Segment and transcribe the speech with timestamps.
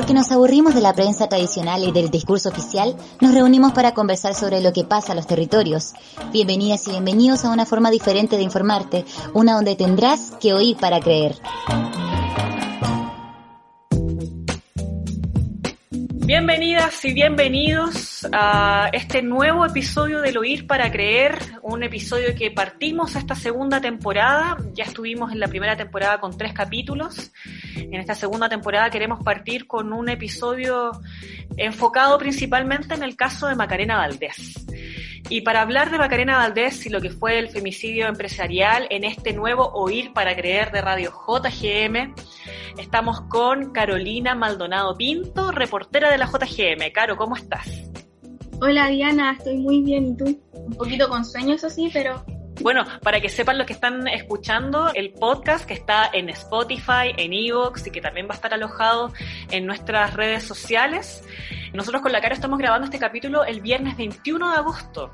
[0.00, 4.34] Porque nos aburrimos de la prensa tradicional y del discurso oficial, nos reunimos para conversar
[4.34, 5.92] sobre lo que pasa en los territorios.
[6.32, 11.00] Bienvenidas y bienvenidos a una forma diferente de informarte, una donde tendrás que oír para
[11.00, 11.36] creer.
[16.30, 23.16] Bienvenidas y bienvenidos a este nuevo episodio del Oír para Creer, un episodio que partimos
[23.16, 24.56] esta segunda temporada.
[24.72, 27.32] Ya estuvimos en la primera temporada con tres capítulos.
[27.74, 30.92] En esta segunda temporada queremos partir con un episodio
[31.56, 34.54] enfocado principalmente en el caso de Macarena Valdés.
[35.28, 39.32] Y para hablar de Macarena Valdés y lo que fue el femicidio empresarial en este
[39.32, 42.14] nuevo Oír para Creer de Radio JGM,
[42.78, 46.92] estamos con Carolina Maldonado Pinto, reportera de la JGM.
[46.92, 47.90] Caro, ¿cómo estás?
[48.60, 50.08] Hola Diana, estoy muy bien.
[50.08, 50.40] ¿Y tú?
[50.52, 52.24] Un poquito con sueños, eso sí, pero
[52.62, 57.32] bueno, para que sepan los que están escuchando, el podcast que está en Spotify, en
[57.32, 59.12] Evox y que también va a estar alojado
[59.50, 61.24] en nuestras redes sociales.
[61.72, 65.12] Nosotros con la cara estamos grabando este capítulo el viernes 21 de agosto.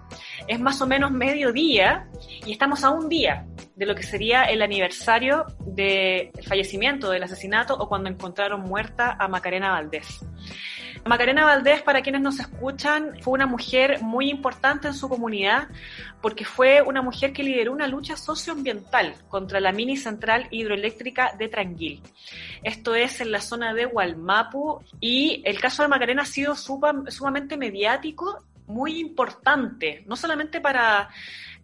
[0.48, 2.08] Es más o menos mediodía
[2.44, 7.74] y estamos a un día de lo que sería el aniversario del fallecimiento, del asesinato
[7.74, 10.24] o cuando encontraron muerta a Macarena Valdés.
[11.06, 15.68] Macarena Valdés, para quienes nos escuchan, fue una mujer muy importante en su comunidad
[16.20, 21.48] porque fue una mujer que lideró una lucha socioambiental contra la mini central hidroeléctrica de
[21.48, 22.02] Tranguil.
[22.64, 27.56] Esto es en la zona de Hualmapu y el caso de Macarena ha sido sumamente
[27.56, 31.08] mediático, muy importante, no solamente para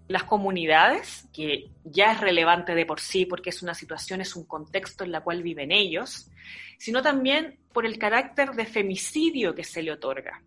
[0.08, 4.44] las comunidades, que ya es relevante de por sí porque es una situación, es un
[4.44, 6.30] contexto en la cual viven ellos,
[6.78, 10.42] sino también por el carácter de femicidio que se le otorga,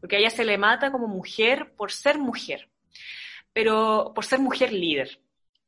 [0.00, 2.68] porque a ella se le mata como mujer por ser mujer,
[3.52, 5.20] pero por ser mujer líder.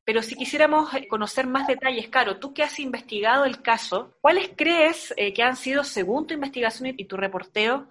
[0.04, 5.14] Pero si quisiéramos conocer más detalles, Caro, tú que has investigado el caso, ¿cuáles crees
[5.16, 7.88] eh, que han sido, según tu investigación y tu reporteo,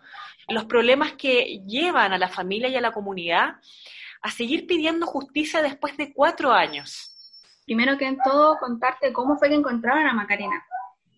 [0.49, 3.55] los problemas que llevan a la familia y a la comunidad
[4.21, 7.15] a seguir pidiendo justicia después de cuatro años?
[7.65, 10.65] Primero que en todo, contarte cómo fue que encontraron a Macarena.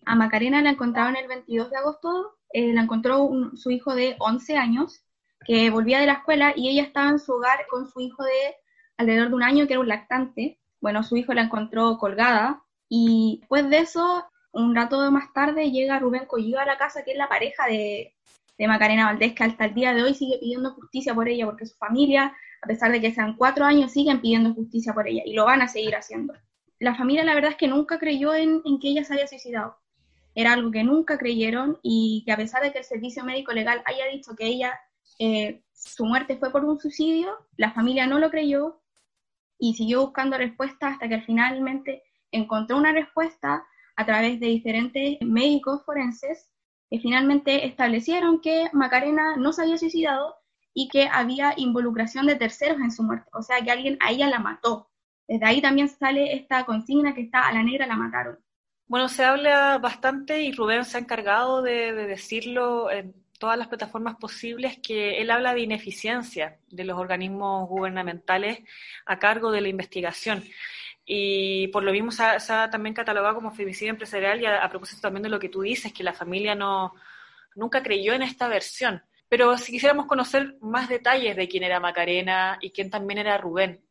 [0.04, 4.56] A Macarena la encontraron el 22 de agosto, eh, la encontró su hijo de 11
[4.56, 5.02] años,
[5.46, 8.56] que volvía de la escuela y ella estaba en su hogar con su hijo de
[8.96, 10.60] alrededor de un año, que era un lactante.
[10.80, 15.98] Bueno, su hijo la encontró colgada y después de eso, un rato más tarde, llega
[15.98, 18.14] Rubén Collido a la casa, que es la pareja de,
[18.58, 21.66] de Macarena Valdés, que hasta el día de hoy sigue pidiendo justicia por ella, porque
[21.66, 25.34] su familia a pesar de que sean cuatro años, siguen pidiendo justicia por ella y
[25.34, 26.32] lo van a seguir haciendo.
[26.78, 29.76] La familia la verdad es que nunca creyó en, que ella se haya suicidado.
[30.34, 33.82] Era algo que nunca creyeron y que a pesar de que el servicio médico legal
[33.84, 34.72] haya dicho que ella,
[35.18, 38.80] eh, su muerte fue por un suicidio, la familia no lo creyó
[39.58, 43.64] y siguió buscando respuestas hasta que finalmente encontró una respuesta
[43.96, 46.48] a través de diferentes médicos forenses
[46.88, 50.36] que finalmente establecieron que Macarena no se había suicidado,
[50.74, 54.28] y que había involucración de terceros en su muerte, o sea que alguien a ella
[54.28, 54.90] la mató.
[55.28, 58.38] Desde ahí también sale esta consigna que está a la negra la mataron.
[58.86, 64.16] Bueno, se habla bastante y Rubén se ha encargado de, decirlo en todas las plataformas
[64.16, 68.60] posibles que él habla de ineficiencia de los organismos gubernamentales
[69.06, 70.44] a cargo de la investigación.
[71.04, 75.00] Y por lo mismo se ha, también catalogado como femicidio empresarial y a, a, propósito
[75.00, 76.94] también de lo que tú dices, que la familia no
[77.54, 79.02] nunca creyó en esta versión.
[79.32, 83.82] Pero si quisiéramos conocer más detalles de quién era Macarena y quién también era Rubén,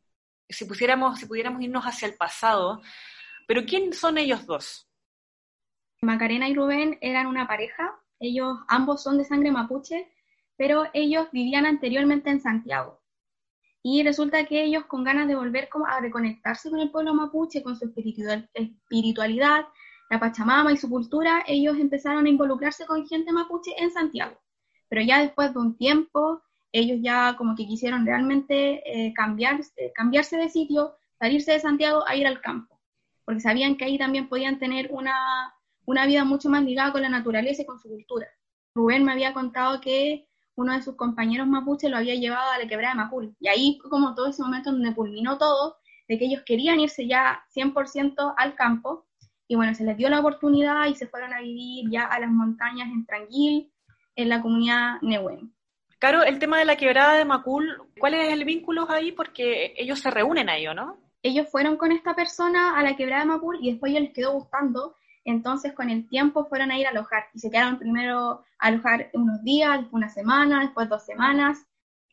[0.48, 2.80] si, pusiéramos, si pudiéramos irnos hacia el pasado,
[3.48, 4.88] pero ¿quién son ellos dos?
[6.00, 10.12] Macarena y Rubén eran una pareja, ellos ambos son de sangre mapuche,
[10.56, 13.02] pero ellos vivían anteriormente en Santiago.
[13.82, 17.74] Y resulta que ellos, con ganas de volver a reconectarse con el pueblo mapuche, con
[17.74, 17.92] su
[18.54, 19.66] espiritualidad,
[20.08, 24.40] la Pachamama y su cultura, ellos empezaron a involucrarse con gente mapuche en Santiago
[24.92, 30.50] pero ya después de un tiempo, ellos ya como que quisieron realmente eh, cambiarse de
[30.50, 32.78] sitio, salirse de Santiago a ir al campo,
[33.24, 35.14] porque sabían que ahí también podían tener una,
[35.86, 38.26] una vida mucho más ligada con la naturaleza y con su cultura.
[38.74, 42.68] Rubén me había contado que uno de sus compañeros mapuche lo había llevado a la
[42.68, 46.42] quebrada de Macul, y ahí como todo ese momento donde culminó todo, de que ellos
[46.44, 49.06] querían irse ya 100% al campo,
[49.48, 52.30] y bueno, se les dio la oportunidad y se fueron a vivir ya a las
[52.30, 53.71] montañas en Tranquil,
[54.16, 55.54] en la comunidad Nehuen.
[55.98, 59.12] Claro, el tema de la quebrada de Macul, ¿cuál es el vínculo ahí?
[59.12, 60.98] Porque ellos se reúnen ahí, ¿o no?
[61.22, 64.32] Ellos fueron con esta persona a la quebrada de Macul y después ya les quedó
[64.32, 68.66] gustando, entonces con el tiempo fueron a ir a alojar y se quedaron primero a
[68.66, 71.64] alojar unos días, después una semana, después dos semanas.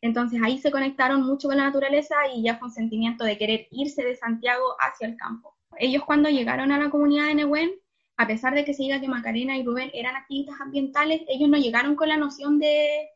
[0.02, 3.68] Entonces ahí se conectaron mucho con la naturaleza y ya fue un sentimiento de querer
[3.72, 5.58] irse de Santiago hacia el campo.
[5.78, 7.72] Ellos cuando llegaron a la comunidad de Nehuen
[8.20, 11.58] a pesar de que se diga que Macarena y Rubén eran activistas ambientales, ellos no
[11.58, 13.12] llegaron con la noción de,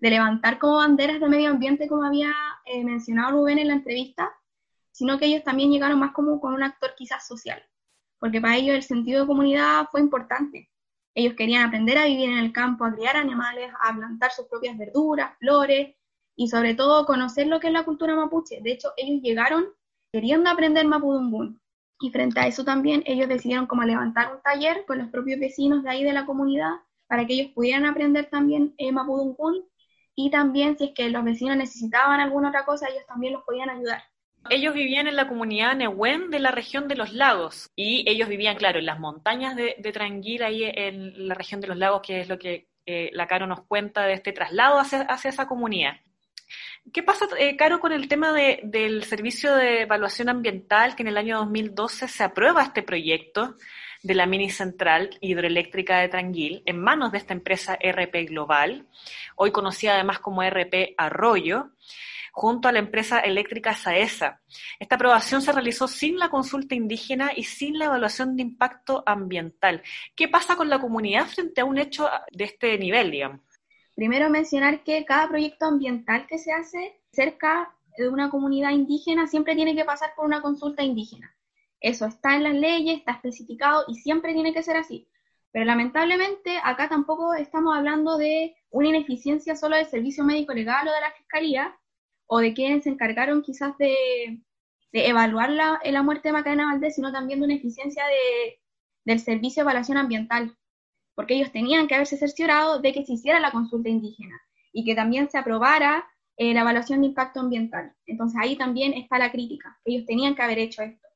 [0.00, 2.32] levantar como banderas de medio ambiente, como había
[2.64, 4.32] eh, mencionado Rubén en la entrevista,
[4.90, 7.62] sino que ellos también llegaron más como con un actor quizás social,
[8.18, 10.68] porque para ellos el sentido de comunidad fue importante.
[11.14, 14.76] Ellos querían aprender a vivir en el campo, a criar animales, a plantar sus propias
[14.76, 15.94] verduras, flores
[16.34, 18.60] y sobre todo conocer lo que es la cultura mapuche.
[18.60, 19.66] De hecho, ellos llegaron
[20.10, 21.60] queriendo aprender mapudungún.
[22.00, 25.82] Y frente a eso también ellos decidieron como levantar un taller con los propios vecinos
[25.82, 26.70] de ahí de la comunidad
[27.08, 29.64] para que ellos pudieran aprender también eh, mapudungún
[30.14, 33.70] y también si es que los vecinos necesitaban alguna otra cosa, ellos también los podían
[33.70, 34.02] ayudar.
[34.50, 38.56] Ellos vivían en la comunidad Nehuen de la región de los lagos y ellos vivían,
[38.56, 42.28] claro, en las montañas de, de ahí en la región de los lagos, que es
[42.28, 45.96] lo que eh, la Caro nos cuenta de este traslado hacia, esa comunidad.
[46.92, 51.18] ¿Qué pasa, eh, Caro, con el tema del servicio de evaluación ambiental que en el
[51.18, 53.56] año 2012 se aprueba este proyecto
[54.02, 58.86] de la mini central hidroeléctrica de Tranguil en manos de esta empresa RP Global,
[59.36, 61.70] hoy conocida además como RP Arroyo?
[62.38, 64.40] junto a la empresa eléctrica Saesa.
[64.78, 69.82] Esta aprobación se realizó sin la consulta indígena y sin la evaluación de impacto ambiental.
[70.14, 73.40] ¿Qué pasa con la comunidad frente a un hecho de este nivel, digamos?
[73.98, 79.56] Primero mencionar que cada proyecto ambiental que se hace cerca de una comunidad indígena siempre
[79.56, 81.34] tiene que pasar por una consulta indígena.
[81.80, 85.08] Eso está en las leyes, está especificado y siempre tiene que ser así.
[85.50, 90.92] Pero lamentablemente acá tampoco estamos hablando de una ineficiencia solo del servicio médico legal o
[90.92, 91.76] de la fiscalía,
[92.28, 94.40] o de quienes se encargaron quizás de,
[94.92, 98.60] evaluar la, muerte de Macarena Valdés, sino también de una eficiencia de,
[99.04, 100.56] del servicio de evaluación ambiental,
[101.18, 104.40] porque ellos tenían que haberse cerciorado de que se hiciera la consulta indígena
[104.72, 106.06] y que también se aprobara
[106.36, 107.92] eh, la evaluación de impacto ambiental.
[108.06, 111.08] Entonces ahí también está la crítica, ellos tenían que haber hecho esto,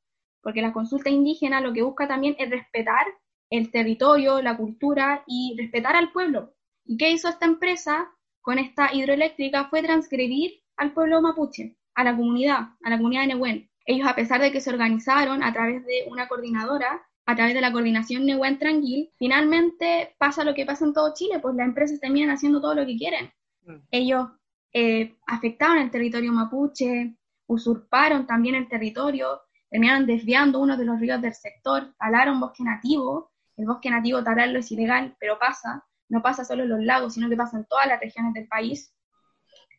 [0.42, 3.06] porque la consulta indígena lo que busca también es respetar
[3.48, 6.52] el territorio, la cultura y respetar al pueblo.
[6.84, 8.10] ¿Y qué hizo esta empresa
[8.40, 9.68] con esta hidroeléctrica?
[9.68, 13.70] Fue transgredir al pueblo mapuche, a la comunidad, a la comunidad de Nehuen.
[13.86, 17.60] Ellos, a pesar de que se organizaron a través de una coordinadora, a través de
[17.60, 22.00] la coordinación Nehuen Tranquil, finalmente pasa lo que pasa en todo Chile, pues las empresas
[22.00, 23.32] terminan haciendo todo lo que quieren.
[23.64, 23.76] Mm.
[23.90, 24.28] Ellos
[24.72, 27.16] eh, afectaron el territorio mapuche,
[27.46, 33.32] usurparon también el territorio, terminaron desviando uno de los ríos del sector, talaron bosque nativo,
[33.56, 37.28] el bosque nativo talarlo es ilegal, pero pasa, no pasa solo en los lagos, sino
[37.28, 38.94] que pasa en todas las regiones del país.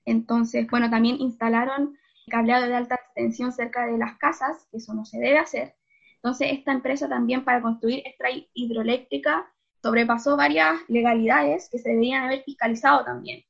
[0.05, 1.97] Entonces, bueno, también instalaron
[2.29, 5.75] cableado de alta extensión cerca de las casas, que eso no se debe hacer.
[6.23, 12.43] Entonces, esta empresa también para construir esta hidroeléctrica sobrepasó varias legalidades que se deberían haber
[12.43, 13.43] fiscalizado también,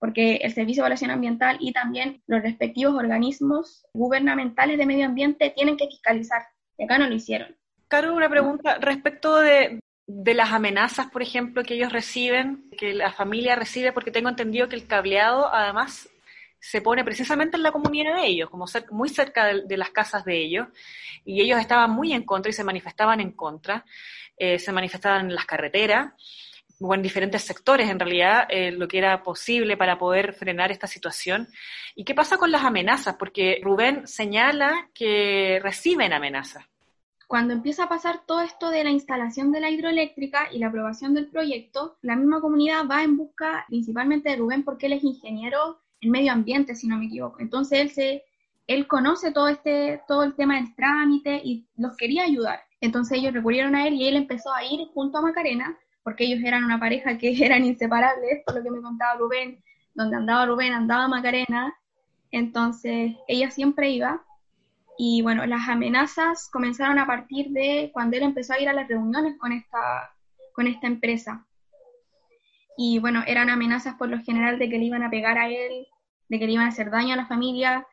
[0.00, 5.52] porque el Servicio de Evaluación Ambiental y también los respectivos organismos gubernamentales de medio ambiente
[5.54, 6.42] tienen que fiscalizar,
[6.76, 7.54] y acá no lo hicieron.
[7.86, 9.78] Caro, una pregunta respecto de,
[10.08, 14.68] de las amenazas, por ejemplo, que ellos reciben, que la familia recibe, porque tengo entendido
[14.68, 16.08] que el cableado además
[16.60, 20.36] se pone precisamente en la comunidad de ellos, como muy cerca de, las casas de
[20.36, 20.68] ellos,
[21.24, 23.84] y ellos estaban muy en contra y se manifestaban en contra,
[24.36, 26.12] eh, se manifestaban en las carreteras,
[26.82, 30.86] o en diferentes sectores en realidad, eh, lo que era posible para poder frenar esta
[30.86, 31.48] situación.
[31.94, 33.16] ¿Y qué pasa con las amenazas?
[33.16, 36.64] Porque Rubén señala que reciben amenazas.
[37.26, 41.14] Cuando empieza a pasar todo esto de la instalación de la hidroeléctrica y la aprobación
[41.14, 45.80] del proyecto, la misma comunidad va en busca principalmente de Rubén porque él es ingeniero
[46.00, 47.40] en medio ambiente, si no me equivoco.
[47.40, 48.24] Entonces él se
[48.66, 52.60] él conoce todo este todo el tema del trámite y los quería ayudar.
[52.80, 56.42] Entonces ellos recurrieron a él y él empezó a ir junto a Macarena porque ellos
[56.44, 59.62] eran una pareja que eran inseparables, por lo que me contaba Rubén,
[59.94, 61.74] donde andaba Rubén andaba Macarena.
[62.30, 64.22] Entonces ella siempre iba
[65.02, 68.86] y bueno, las amenazas comenzaron a partir de cuando él empezó a ir a las
[68.86, 70.14] reuniones con esta,
[70.52, 71.46] con esta empresa.
[72.76, 75.86] Y bueno, eran amenazas por lo general de que le iban a pegar a él,
[76.28, 77.86] de que le iban a hacer daño a la familia,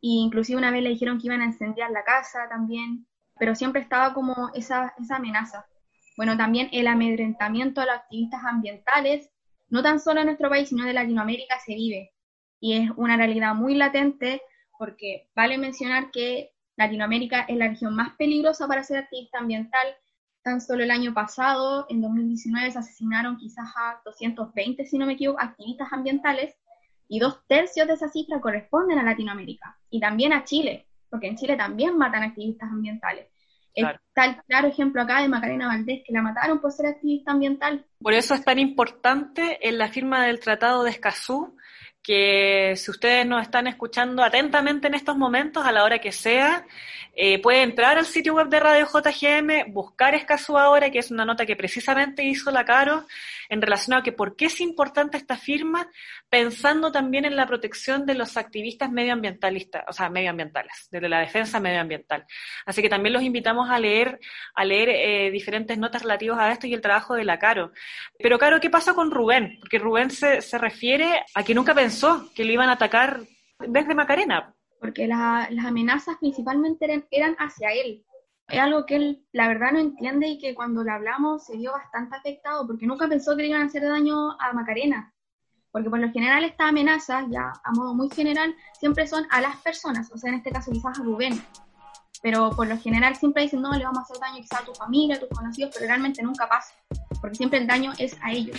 [0.00, 3.06] e inclusive una vez le dijeron que iban a incendiar la casa también,
[3.38, 5.66] pero siempre estaba como esa, esa amenaza.
[6.16, 9.30] Bueno, también el amedrentamiento a los activistas ambientales,
[9.68, 12.12] no tan solo en nuestro país, sino de Latinoamérica se vive.
[12.60, 14.42] Y es una realidad muy latente
[14.78, 19.86] porque vale mencionar que Latinoamérica es la región más peligrosa para ser activista ambiental.
[20.48, 25.12] Tan solo el año pasado, en 2019, se asesinaron quizás a 220, si no me
[25.12, 26.56] equivoco, activistas ambientales,
[27.06, 31.36] y dos tercios de esa cifra corresponden a Latinoamérica y también a Chile, porque en
[31.36, 33.26] Chile también matan activistas ambientales.
[33.74, 37.84] Está el claro ejemplo acá de Macarena Valdés, que la mataron por ser activista ambiental.
[38.00, 41.58] Por eso es tan importante en la firma del Tratado de Escazú
[42.08, 46.64] que si ustedes nos están escuchando atentamente en estos momentos, a la hora que sea,
[47.14, 51.26] eh, puede entrar al sitio web de Radio JGM, buscar Escazú ahora, que es una
[51.26, 53.06] nota que precisamente hizo la Caro
[53.48, 55.88] en relación a que por qué es importante esta firma,
[56.28, 61.60] pensando también en la protección de los activistas medioambientalistas, o sea, medioambientales, desde la defensa
[61.60, 62.24] medioambiental.
[62.66, 64.18] Así que también los invitamos a leer,
[64.54, 67.72] a leer eh, diferentes notas relativas a esto y el trabajo de la Caro.
[68.18, 69.56] Pero Caro, ¿qué pasa con Rubén?
[69.60, 73.20] Porque Rubén se, se refiere a que nunca pensó que lo iban a atacar
[73.58, 74.54] desde Macarena.
[74.80, 78.04] Porque las amenazas principalmente eran, eran hacia él,
[78.48, 81.72] es algo que él, la verdad, no entiende y que cuando le hablamos se vio
[81.72, 85.12] bastante afectado porque nunca pensó que le iban a hacer daño a Macarena.
[85.70, 89.56] Porque por lo general estas amenazas, ya a modo muy general, siempre son a las
[89.56, 91.42] personas, o sea, en este caso quizás a Rubén.
[92.22, 94.74] Pero por lo general siempre dicen, no, le vamos a hacer daño quizás a tu
[94.74, 96.72] familia, a tus conocidos, pero realmente nunca pasa,
[97.20, 98.58] porque siempre el daño es a ellos.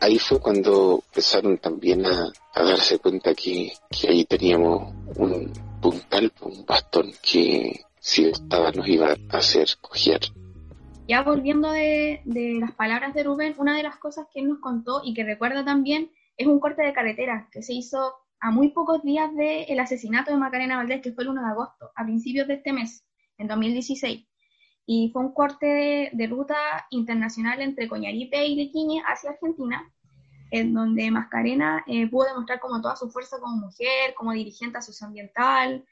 [0.00, 6.64] Ahí fue cuando empezaron también a, darse cuenta que, que ahí teníamos un, puntal, un
[6.66, 10.20] bastón que si estaba nos iba a hacer coger.
[11.08, 12.20] Ya volviendo de,
[12.60, 15.64] las palabras de Rubén, una de las cosas que él nos contó y que recuerda
[15.64, 20.30] también es un corte de carretera que se hizo a muy pocos días del asesinato
[20.30, 23.04] de Macarena Valdés, que fue el 1 de agosto, a principios de este mes,
[23.38, 24.26] en 2016.
[24.86, 29.92] Y fue un corte de, ruta internacional entre Coñaripe y Lequiñe hacia Argentina,
[30.50, 35.84] en donde Mascarena eh, pudo demostrar como toda su fuerza como mujer, como dirigente socioambiental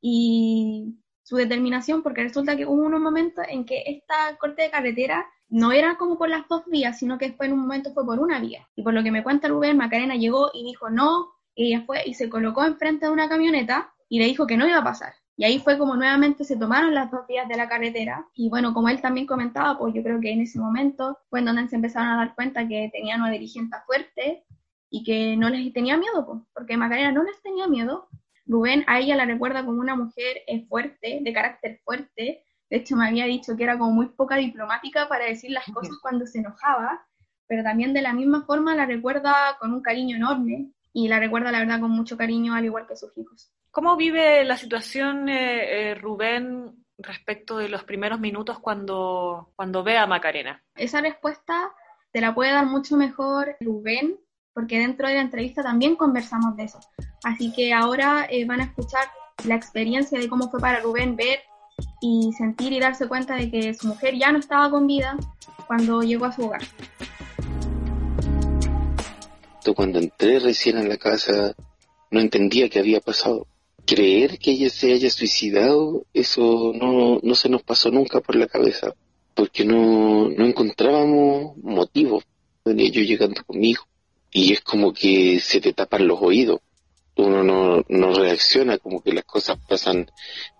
[0.00, 5.26] y su determinación, porque resulta que hubo unos momentos en que esta corte de carretera
[5.48, 8.18] no era como por las dos vías, sino que después en un momento fue por
[8.18, 8.68] una vía.
[8.76, 12.14] Y por lo que me cuenta Rubén, Macarena llegó y dijo no, y fue y
[12.14, 15.14] se colocó enfrente de una camioneta y le dijo que no iba a pasar.
[15.36, 18.26] Y ahí fue como nuevamente se tomaron las dos vías de la carretera.
[18.34, 21.46] Y bueno, como él también comentaba, pues yo creo que en ese momento fue en
[21.46, 24.44] donde se empezaron a dar cuenta que tenían una dirigente fuerte
[24.90, 28.08] y que no les tenía miedo, pues, porque Macarena no les tenía miedo.
[28.46, 32.44] Rubén a ella la recuerda como una mujer eh, fuerte, de carácter fuerte.
[32.70, 35.98] De hecho, me había dicho que era como muy poca diplomática para decir las cosas
[36.00, 37.04] cuando se enojaba,
[37.48, 41.50] pero también de la misma forma la recuerda con un cariño enorme y la recuerda,
[41.50, 43.50] la verdad, con mucho cariño, al igual que sus hijos.
[43.74, 49.98] ¿Cómo vive la situación eh, eh, Rubén respecto de los primeros minutos cuando, cuando ve
[49.98, 50.62] a Macarena?
[50.76, 51.72] Esa respuesta
[52.12, 54.16] te la puede dar mucho mejor Rubén,
[54.52, 56.78] porque dentro de la entrevista también conversamos de eso.
[57.24, 59.08] Así que ahora eh, van a escuchar
[59.44, 61.40] la experiencia de cómo fue para Rubén ver
[62.00, 65.16] y sentir y darse cuenta de que su mujer ya no estaba con vida
[65.66, 66.62] cuando llegó a su hogar.
[69.74, 71.56] Cuando entré recién a la casa,
[72.12, 73.48] no entendía qué había pasado
[73.86, 78.46] creer que ella se haya suicidado, eso no, no se nos pasó nunca por la
[78.46, 78.94] cabeza,
[79.34, 82.24] porque no, no encontrábamos motivos.
[82.64, 83.84] Venía yo llegando conmigo
[84.32, 86.60] y es como que se te tapan los oídos.
[87.16, 90.10] Uno no, no reacciona, como que las cosas pasan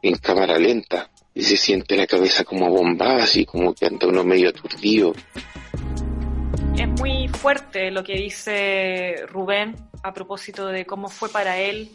[0.03, 4.23] en cámara lenta y se siente la cabeza como bombada, así como que anda uno
[4.23, 5.15] medio aturdido.
[6.77, 11.91] Es muy fuerte lo que dice Rubén a propósito de cómo fue para él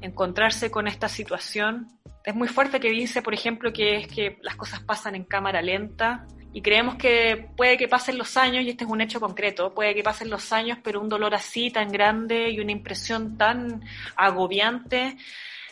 [0.00, 1.88] encontrarse con esta situación.
[2.24, 5.62] Es muy fuerte que dice, por ejemplo, que es que las cosas pasan en cámara
[5.62, 9.74] lenta y creemos que puede que pasen los años, y este es un hecho concreto,
[9.74, 13.82] puede que pasen los años, pero un dolor así tan grande y una impresión tan
[14.16, 15.18] agobiante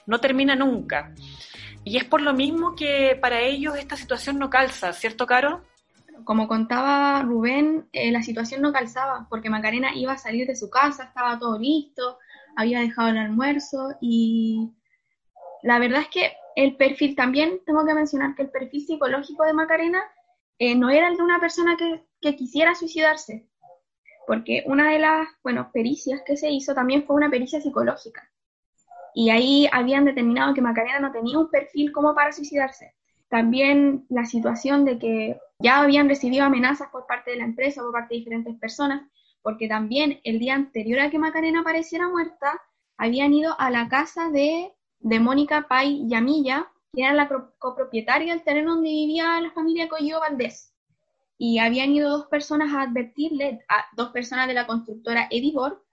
[0.07, 1.14] no termina nunca.
[1.85, 5.64] Y es por lo mismo que para ellos esta situación no calza, ¿cierto, Caro?
[6.25, 10.69] Como contaba Rubén, eh, la situación no calzaba porque Macarena iba a salir de su
[10.69, 12.19] casa, estaba todo listo,
[12.57, 14.71] había dejado el almuerzo y
[15.63, 19.53] la verdad es que el perfil también, tengo que mencionar que el perfil psicológico de
[19.53, 20.03] Macarena
[20.59, 22.05] eh, no era el de una persona que,
[22.37, 23.47] quisiera suicidarse,
[24.27, 28.31] porque una de las, bueno, pericias que se hizo también fue una pericia psicológica.
[29.15, 32.95] Y ahí habían determinado que Macarena no tenía un perfil como para suicidarse.
[33.29, 37.93] También la situación de que ya habían recibido amenazas por parte de la empresa, por
[37.93, 39.03] parte de diferentes personas,
[39.45, 42.63] porque también el día anterior a que Macarena apareciera muerta,
[42.97, 48.43] habían ido a la casa de, de Mónica Pay Yamilla, que era la copropietaria del
[48.43, 50.73] terreno donde vivía la familia Coyo Valdés.
[51.37, 55.85] Y habían ido dos personas a advertirle, a dos personas de la constructora Edibor,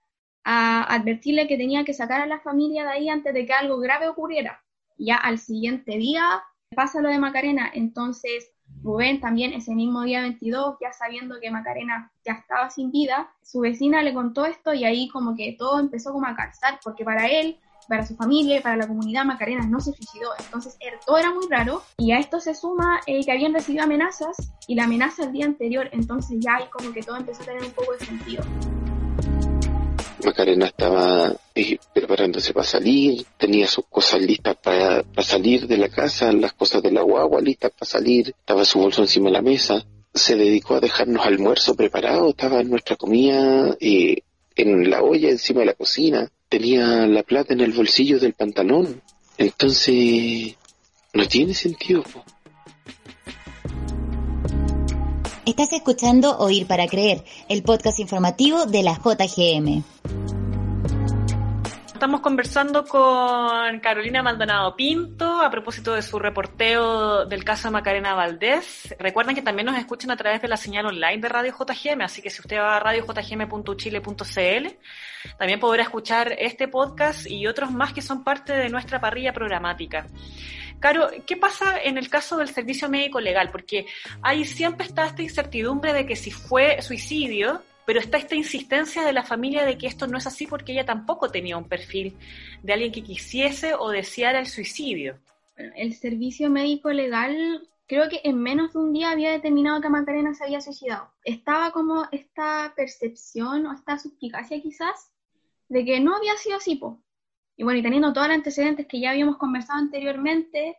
[0.44, 3.78] a advertirle que tenía que sacar a la familia de ahí antes de que algo
[3.80, 4.64] grave ocurriera.
[4.96, 6.42] Ya al siguiente día
[6.74, 8.50] pasa lo de Macarena, entonces
[8.82, 13.60] Rubén también ese mismo día 22, ya sabiendo que Macarena ya estaba sin vida, su
[13.60, 17.28] vecina le contó esto y ahí como que todo empezó como a calzar, porque para
[17.28, 20.30] él, para su familia, para la comunidad, Macarena no se suicidó.
[20.38, 20.76] Entonces
[21.06, 24.36] todo era muy raro y a esto se suma eh, que habían recibido amenazas
[24.66, 27.62] y la amenaza el día anterior, entonces ya ahí como que todo empezó a tener
[27.62, 28.42] un poco de sentido.
[30.24, 36.32] Macarena estaba eh, preparándose para salir, tenía sus cosas listas para, salir de la casa,
[36.32, 39.84] las cosas de la guagua listas para salir, estaba su bolso encima de la mesa,
[40.14, 44.22] se dedicó a dejarnos almuerzo preparado, estaba nuestra comida eh,
[44.56, 49.02] en la olla encima de la cocina, tenía la plata en el bolsillo del pantalón,
[49.38, 50.56] entonces
[51.14, 52.04] no tiene sentido.
[55.44, 59.82] Estás escuchando Oír para Creer, el podcast informativo de la JGM.
[61.92, 68.94] Estamos conversando con Carolina Maldonado Pinto a propósito de su reporteo del caso Macarena Valdés.
[69.00, 72.22] Recuerden que también nos escuchan a través de la señal online de Radio JGM, así
[72.22, 74.66] que si usted va a radiojgm.chile.cl,
[75.38, 80.06] también podrá escuchar este podcast y otros más que son parte de nuestra parrilla programática.
[80.82, 83.52] Caro, ¿qué pasa en el caso del servicio médico legal?
[83.52, 83.86] Porque
[84.20, 89.12] ahí siempre está esta incertidumbre de que si fue suicidio, pero está esta insistencia de
[89.12, 92.16] la familia de que esto no es así porque ella tampoco tenía un perfil
[92.64, 95.20] de alguien que quisiese o deseara el suicidio.
[95.54, 100.34] El servicio médico legal creo que en menos de un día había determinado que Macarena
[100.34, 101.12] se había suicidado.
[101.22, 105.12] Estaba como esta percepción o esta suspicacia quizás
[105.68, 106.74] de que no había sido así,
[107.56, 110.78] y bueno, y teniendo todos los antecedentes que ya habíamos conversado anteriormente,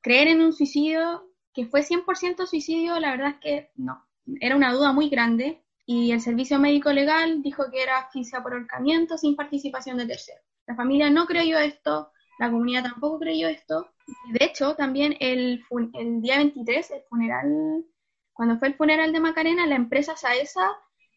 [0.00, 4.06] creer en un suicidio que fue 100% suicidio, la verdad es que no.
[4.40, 8.52] Era una duda muy grande y el servicio médico legal dijo que era asfixia por
[8.52, 10.42] ahorcamiento sin participación de terceros.
[10.66, 13.88] La familia no creyó esto, la comunidad tampoco creyó esto.
[14.32, 15.62] De hecho, también el,
[15.94, 17.84] el día 23, el funeral,
[18.32, 20.68] cuando fue el funeral de Macarena, la empresa Saesa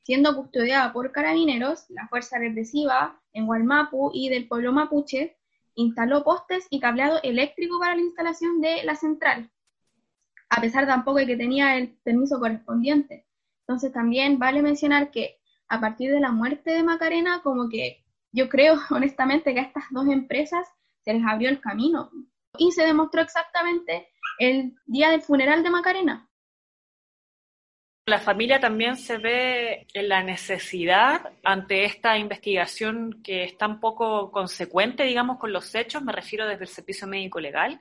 [0.10, 5.38] siendo custodiada por carabineros, la fuerza represiva en Gualmapu y del pueblo mapuche,
[5.75, 9.51] instaló postes y cableado eléctrico para la instalación de la central,
[10.50, 13.28] a pesar tampoco de que tenía el permiso correspondiente.
[13.60, 15.38] Entonces también vale mencionar que
[15.68, 19.84] a partir de la muerte de Macarena, como que yo creo honestamente que a estas
[19.92, 20.66] dos empresas
[21.06, 22.10] se les abrió el camino
[22.58, 24.08] y se demostró exactamente
[24.39, 26.28] el día del funeral de Macarena.
[28.10, 34.32] La familia también se ve en la necesidad ante esta investigación que es tan poco
[34.32, 37.80] consecuente, digamos, con los hechos, me refiero desde el servicio médico legal,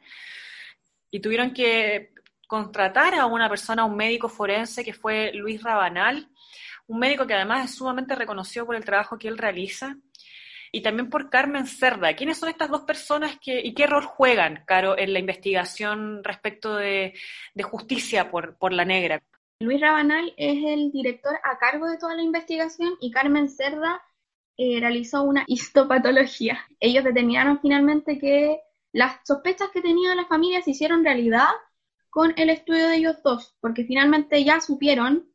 [1.10, 2.12] y tuvieron que
[2.46, 6.28] contratar a una persona, un médico forense que fue Luis Rabanal,
[6.86, 9.96] un médico que además es sumamente reconocido por el trabajo que él realiza,
[10.70, 12.14] y también por Carmen Cerda.
[12.14, 16.76] ¿Quiénes son estas dos personas que, y qué rol juegan, Caro, en la investigación respecto
[16.76, 17.14] de,
[17.62, 19.22] justicia por, por la negra?
[19.60, 24.00] Luis Rabanal es el director a cargo de toda la investigación y Carmen Cerda
[24.56, 26.60] eh, realizó una histopatología.
[26.78, 28.60] Ellos determinaron finalmente que
[28.92, 31.48] las sospechas que tenía la familia se hicieron realidad
[32.08, 35.28] con el estudio de ellos dos, porque finalmente ya supieron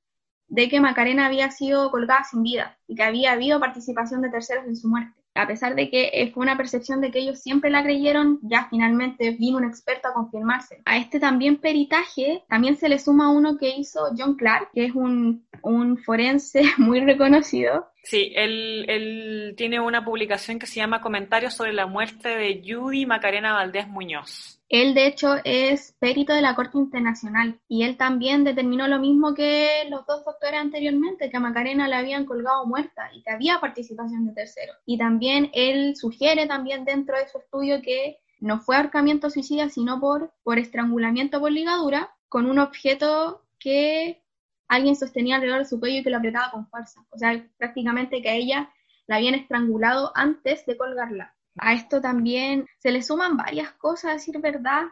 [0.48, 4.66] de que Macarena había sido colgada sin vida y que había habido participación de terceros
[4.66, 7.70] en su muerte a pesar de que eh, fue una percepción de que ellos siempre
[7.70, 10.82] la creyeron, ya finalmente vino un experto a confirmarse.
[10.86, 14.96] A este también peritaje también se le suma uno que hizo John Clark, que es
[14.96, 21.54] un, un forense muy reconocido, Sí, él, él, tiene una publicación que se llama Comentarios
[21.54, 24.62] sobre la muerte de Judy Macarena Valdés Muñoz.
[24.74, 29.36] Él, de hecho, es perito de la Corte Internacional y él también determinó lo mismo
[29.36, 33.60] que los dos doctores anteriormente, que a Macarena le habían colgado muerta y que había
[33.60, 34.76] participación de terceros.
[34.88, 40.00] Y también él sugiere también dentro de su estudio que no fue ahorcamiento suicida, sino
[40.00, 44.24] por, por estrangulamiento por ligadura con un objeto que
[44.68, 47.06] alguien sostenía alrededor de su cuello y que lo apretaba con fuerza.
[47.12, 48.74] O sea, prácticamente que a ella
[49.06, 51.36] la habían estrangulado antes de colgarla.
[51.58, 54.84] A esto también se le suman varias cosas, a decir verdad,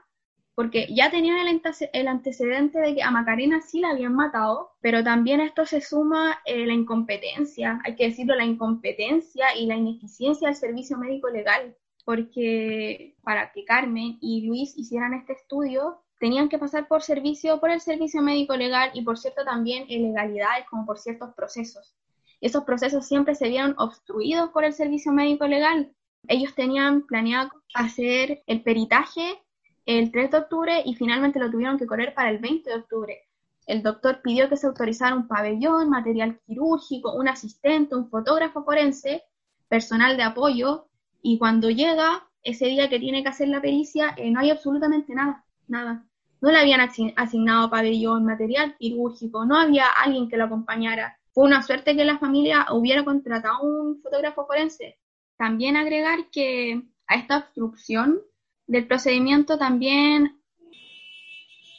[0.55, 5.41] porque ya tenían el, antecedente de que a Macarena sí la habían matado, pero también
[5.41, 10.47] a esto se suma eh, la incompetencia, hay que decirlo, la incompetencia y la ineficiencia
[10.47, 16.59] del servicio médico legal, porque para que Carmen y Luis hicieran este estudio, tenían que
[16.59, 20.99] pasar por servicio, por el servicio médico legal y por cierto también ilegalidades como por
[20.99, 21.95] ciertos procesos.
[22.39, 25.91] Esos procesos siempre se vieron obstruidos por el servicio médico legal.
[26.27, 29.41] Ellos tenían planeado hacer el peritaje
[29.85, 33.17] el 3 de octubre y finalmente lo tuvieron que correr para el 20 de octubre.
[33.65, 39.23] El doctor pidió que se autorizara un pabellón, material quirúrgico, un asistente, un fotógrafo forense,
[39.67, 40.87] personal de apoyo,
[41.21, 45.13] y cuando llega ese día que tiene que hacer la pericia, eh, no hay absolutamente
[45.13, 46.05] nada, nada
[46.41, 46.81] no le habían
[47.15, 51.17] asignado pabellón, material quirúrgico, no había alguien que lo acompañara.
[51.33, 54.97] Fue una suerte que la familia hubiera contratado un fotógrafo forense.
[55.41, 58.21] También agregar que a esta obstrucción
[58.67, 60.39] del procedimiento también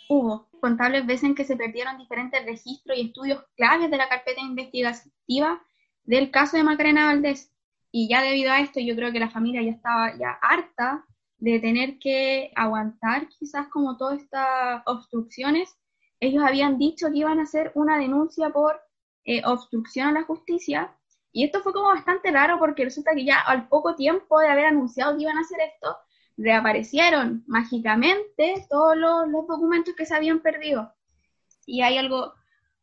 [0.09, 4.41] hubo contables veces en que se perdieron diferentes registros y estudios claves de la carpeta
[4.41, 5.63] investigativa
[6.03, 7.53] del caso de Macarena Valdés.
[7.93, 11.05] Y ya debido a esto, yo creo que la familia ya estaba ya harta
[11.39, 15.73] de tener que aguantar quizás como todas estas obstrucciones.
[16.19, 18.81] Ellos habían dicho que iban a hacer una denuncia por
[19.25, 20.93] eh, obstrucción a la justicia.
[21.33, 24.67] Y esto fue como bastante raro porque resulta que ya al poco tiempo de haber
[24.67, 25.97] anunciado que iban a hacer esto,
[26.37, 30.93] reaparecieron mágicamente todos los, los documentos que se habían perdido.
[31.67, 32.35] Y hay algo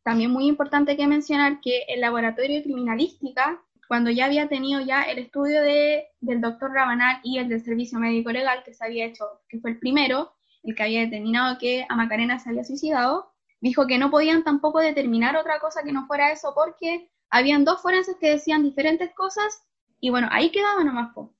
[0.02, 5.02] también muy importante que mencionar, que el laboratorio de criminalística, cuando ya había tenido ya
[5.02, 9.06] el estudio de, del doctor Rabanal y el del servicio médico legal que se había
[9.06, 10.32] hecho, que fue el primero,
[10.62, 14.80] el que había determinado que a Macarena se había suicidado, dijo que no podían tampoco
[14.80, 19.62] determinar otra cosa que no fuera eso porque habían dos forenses que decían diferentes cosas
[20.00, 21.14] y bueno, ahí quedaba nomás.
[21.14, 21.34] Po.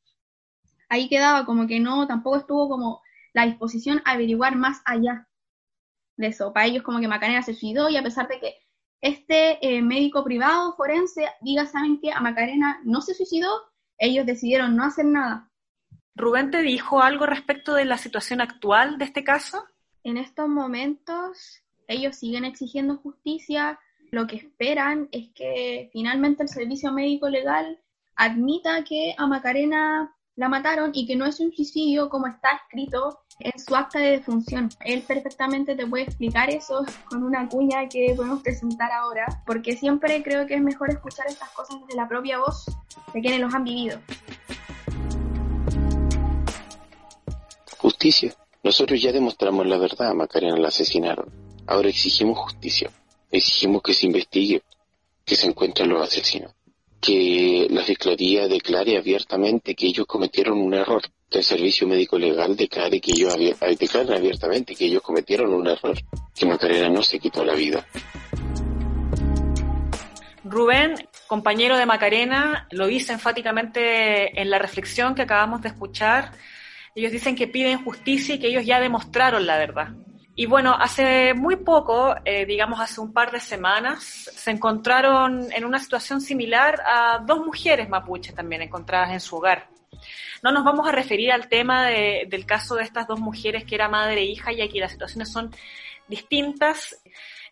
[0.89, 5.29] Ahí quedaba como que no, tampoco estuvo como la disposición a averiguar más allá
[6.17, 6.53] de eso.
[6.53, 8.55] Para ellos como que Macarena se suicidó y a pesar de que
[9.01, 13.49] este eh, médico privado forense diga, ¿saben que A Macarena no se suicidó,
[13.99, 15.51] ellos decidieron no hacer nada.
[16.15, 19.65] ¿Rubén te dijo algo respecto de la situación actual de este caso?
[20.03, 23.79] En estos momentos ellos siguen exigiendo justicia,
[24.11, 27.79] lo que esperan es que finalmente el servicio médico legal
[28.17, 33.21] admita que a Macarena la mataron y que no es un suicidio como está escrito
[33.41, 34.69] en su acta de defunción.
[34.85, 40.23] Él perfectamente te puede explicar eso con una cuña que podemos presentar ahora, porque siempre
[40.23, 42.65] creo que es mejor escuchar estas cosas de la propia voz
[43.13, 43.99] de quienes los han vivido.
[47.79, 48.35] Justicia.
[48.63, 51.31] Nosotros ya demostramos la verdad, Macarena la asesinaron.
[51.67, 52.91] Ahora exigimos justicia.
[53.31, 54.63] Exigimos que se investigue,
[55.25, 56.53] que se encuentren los asesinos
[57.01, 62.57] que la Fiscalía declare abiertamente que ellos cometieron un error, que el Servicio Médico Legal
[62.57, 63.35] declare que ellos
[63.79, 65.97] declaren abiertamente que ellos cometieron un error,
[66.35, 67.87] que Macarena no se quitó la vida.
[70.45, 70.95] Rubén,
[71.27, 76.33] compañero de Macarena, lo dice enfáticamente en la reflexión que acabamos de escuchar.
[76.95, 79.95] Ellos dicen que piden justicia y que ellos ya demostraron la verdad.
[80.35, 85.65] Y bueno, hace muy poco, eh, digamos hace un par de semanas, se encontraron en
[85.65, 89.69] una situación similar a dos mujeres mapuches también encontradas en su hogar.
[90.43, 93.89] No nos vamos a referir al tema del caso de estas dos mujeres que era
[93.89, 95.55] madre e hija, y aquí las situaciones son
[96.09, 97.00] distintas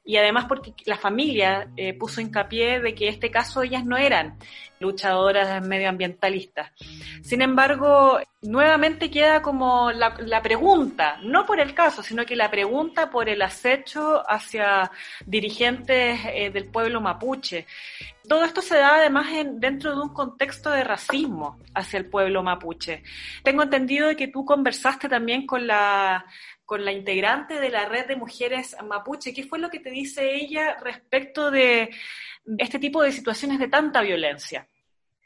[0.08, 3.98] y además porque la familia eh, puso hincapié de que en este caso ellas no
[3.98, 4.38] eran
[4.80, 6.72] luchadoras medioambientalistas.
[7.20, 13.10] Sin embargo, nuevamente queda como la, pregunta, no por el caso, sino que la pregunta
[13.10, 14.90] por el acecho hacia
[15.26, 17.66] dirigentes eh, del pueblo mapuche.
[18.26, 22.42] Todo esto se da además en, dentro de un contexto de racismo hacia el pueblo
[22.42, 23.02] mapuche.
[23.42, 26.24] Tengo entendido que tú conversaste también con la
[26.68, 29.32] con la integrante de la red de mujeres mapuche.
[29.32, 31.88] ¿Qué fue lo que te dice ella respecto de
[32.58, 34.68] este tipo de situaciones de tanta violencia?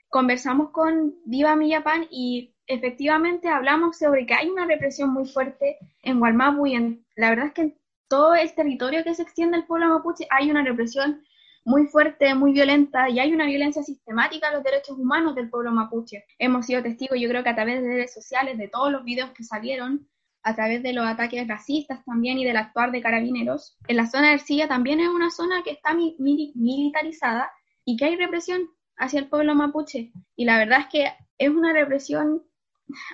[0.08, 6.20] Conversamos con Diva Millapan y efectivamente hablamos sobre que hay una represión muy fuerte en
[6.20, 9.66] Gualmapu y en, la verdad es que en todo el territorio que se extiende el
[9.66, 11.24] pueblo mapuche hay una represión
[11.64, 15.72] muy fuerte, muy violenta y hay una violencia sistemática a los derechos humanos del pueblo
[15.72, 16.24] mapuche.
[16.38, 19.32] Hemos sido testigos, yo creo que a través de redes sociales, de todos los videos
[19.32, 20.06] que salieron,
[20.42, 23.76] a través de los ataques racistas también y del actuar de carabineros.
[23.88, 27.50] En la zona de Ercilla también es una zona que está militarizada
[27.84, 30.12] y que hay represión hacia el pueblo mapuche.
[30.36, 32.42] Y la verdad es que es una represión,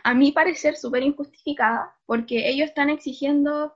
[0.05, 3.75] a mi parecer, súper injustificada, porque ellos están exigiendo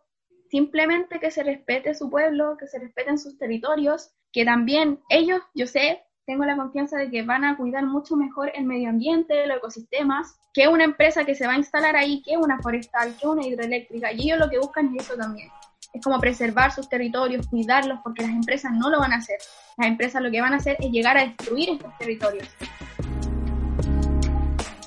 [0.50, 5.66] simplemente que se respete su pueblo, que se respeten sus territorios, que también ellos, yo
[5.66, 9.56] sé, tengo la confianza de que van a cuidar mucho mejor el medio ambiente, los
[9.56, 13.46] ecosistemas, que una empresa que se va a instalar ahí, que una forestal, que una
[13.46, 15.48] hidroeléctrica, y ellos lo que buscan es eso también.
[15.92, 19.38] Es como preservar sus territorios, cuidarlos, porque las empresas no lo van a hacer.
[19.76, 22.48] Las empresas lo que van a hacer es llegar a destruir estos territorios.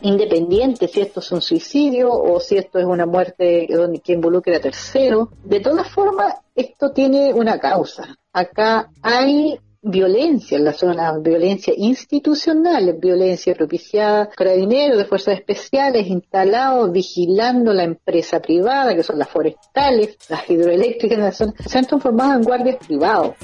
[0.01, 3.67] Independiente si esto es un suicidio o si esto es una muerte
[4.03, 8.15] que involucre a terceros, de todas formas, esto tiene una causa.
[8.31, 16.91] Acá hay violencia en la zona, violencia institucional, violencia propiciada, carabineros de fuerzas especiales instalados
[16.91, 21.85] vigilando la empresa privada, que son las forestales, las hidroeléctricas en la zona, se han
[21.85, 23.35] transformado en guardias privados.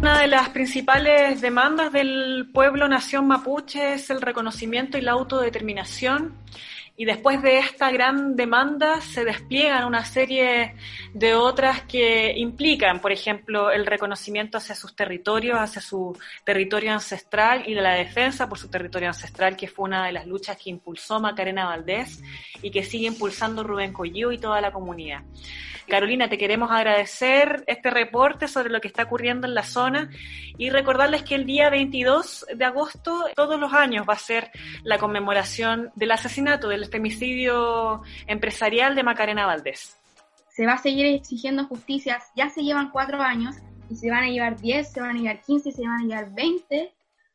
[0.00, 6.34] Una de las principales demandas del pueblo nación mapuche es el reconocimiento y la autodeterminación
[7.00, 10.74] y después de esta gran demanda se despliegan una serie
[11.14, 17.62] de otras que implican, por ejemplo, el reconocimiento hacia sus territorios, hacia su territorio ancestral
[17.66, 20.68] y de la defensa por su territorio ancestral, que fue una de las luchas que
[20.68, 22.20] impulsó Macarena Valdés
[22.60, 25.22] y que sigue impulsando Rubén Collío y toda la comunidad.
[25.90, 30.08] Carolina, te queremos agradecer este reporte sobre lo que está ocurriendo en la zona
[30.56, 34.50] y recordarles que el día 22 de agosto, todos los años, va a ser
[34.84, 39.96] la conmemoración del asesinato, del femicidio empresarial de Macarena Valdés.
[40.50, 43.56] Se va a seguir exigiendo justicia, ya se llevan cuatro años
[43.88, 46.34] y se van a llevar 10, se van a llevar 15, se van a llevar
[46.34, 46.92] 20,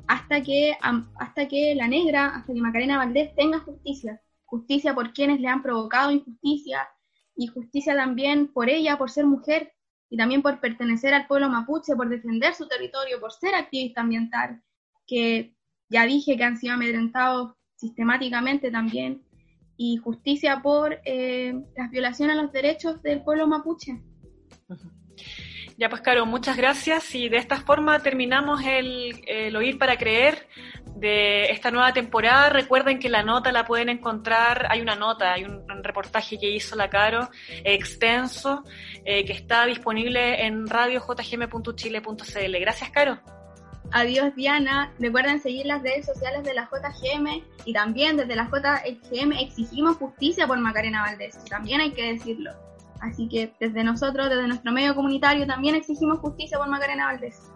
[0.07, 0.77] hasta que,
[1.17, 4.21] hasta que la negra, hasta que Macarena Valdés tenga justicia.
[4.45, 6.87] Justicia por quienes le han provocado injusticia,
[7.35, 9.73] y justicia también por ella, por ser mujer
[10.09, 14.61] y también por pertenecer al pueblo mapuche, por defender su territorio, por ser activista ambiental,
[15.05, 15.55] que
[15.89, 19.23] ya dije que han sido amedrentados sistemáticamente también,
[19.77, 24.01] y justicia por eh, las violaciones a los derechos del pueblo mapuche.
[25.77, 30.47] Ya pues, Caro, muchas gracias y de esta forma terminamos el, Oír para Creer
[30.95, 32.49] de esta nueva temporada.
[32.49, 36.77] Recuerden que la nota la pueden encontrar, hay una nota, hay un, reportaje que hizo
[36.77, 37.29] la Caro,
[37.63, 38.63] extenso,
[39.03, 42.59] eh, que está disponible en radiojgm.chile.cl.
[42.59, 43.19] Gracias, Caro.
[43.91, 44.91] Adiós, Diana.
[44.99, 50.47] Recuerden seguir las redes sociales de la JGM y también desde la JGM exigimos justicia
[50.47, 51.43] por Macarena Valdés.
[51.45, 52.51] También hay que decirlo.
[53.01, 57.51] Así que desde nosotros, desde nuestro medio comunitario, también exigimos justicia por Macarena Valdés.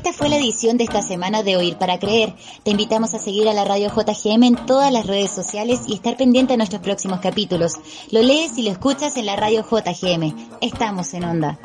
[0.00, 2.34] Esta fue la edición de esta semana de Oír para Creer.
[2.62, 6.16] Te invitamos a seguir a la radio JGM en todas las redes sociales y estar
[6.16, 7.74] pendiente de nuestros próximos capítulos.
[8.10, 10.56] Lo lees y lo escuchas en la radio JGM.
[10.62, 11.58] Estamos en onda.